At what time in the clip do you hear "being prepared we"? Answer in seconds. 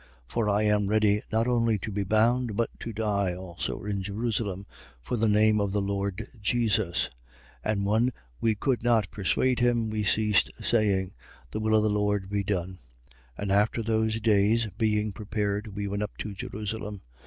14.75-15.87